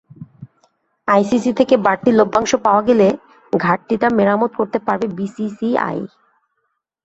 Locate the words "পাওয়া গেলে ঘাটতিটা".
2.65-4.07